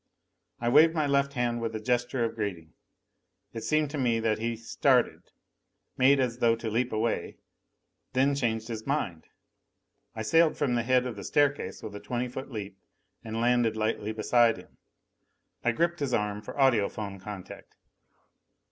I 0.59 0.67
waved 0.67 0.95
my 0.95 1.05
left 1.05 1.33
hand 1.33 1.61
with 1.61 1.75
a 1.75 1.79
gesture 1.79 2.23
of 2.25 2.33
greeting. 2.33 2.73
It 3.53 3.61
seemed 3.63 3.91
to 3.91 3.99
me 3.99 4.19
that 4.19 4.39
he 4.39 4.57
started, 4.57 5.21
made 5.95 6.19
as 6.19 6.39
though 6.39 6.55
to 6.55 6.71
leap 6.71 6.91
away, 6.91 7.25
and 7.25 7.35
then 8.13 8.33
changed 8.35 8.67
his 8.67 8.87
mind. 8.87 9.25
I 10.15 10.23
sailed 10.23 10.57
from 10.57 10.73
the 10.73 10.81
head 10.81 11.05
of 11.05 11.17
the 11.17 11.23
staircase 11.23 11.83
with 11.83 11.95
a 11.95 11.99
twenty 11.99 12.29
foot 12.29 12.49
leap 12.49 12.79
and 13.23 13.39
landed 13.41 13.77
lightly 13.77 14.11
beside 14.11 14.57
him. 14.57 14.79
I 15.63 15.71
gripped 15.71 15.99
his 15.99 16.15
arm 16.15 16.41
for 16.41 16.55
audiphone 16.59 17.19
contact. 17.21 17.75